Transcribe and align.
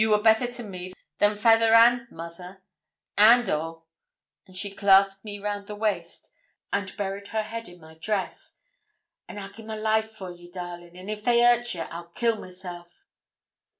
Ye 0.01 0.07
were 0.07 0.17
better 0.19 0.47
to 0.53 0.63
me 0.63 0.93
than 1.19 1.35
fayther 1.35 1.75
and 1.75 2.09
mother, 2.09 2.63
and 3.19 3.47
a';' 3.47 3.83
and 4.47 4.57
she 4.57 4.71
clasped 4.73 5.23
me 5.23 5.37
round 5.37 5.67
the 5.67 5.75
waist, 5.75 6.31
and 6.73 6.97
buried 6.97 7.27
her 7.27 7.43
head 7.43 7.69
in 7.69 7.79
my 7.79 7.99
dress; 7.99 8.55
'an 9.29 9.37
I'll 9.37 9.51
gie 9.53 9.61
my 9.61 9.77
life 9.77 10.09
for 10.09 10.31
ye, 10.31 10.49
darling, 10.51 10.97
and 10.97 11.07
if 11.11 11.23
they 11.23 11.43
hurt 11.43 11.75
ye 11.75 11.81
I'll 11.81 12.09
kill 12.09 12.37
myself.' 12.39 13.05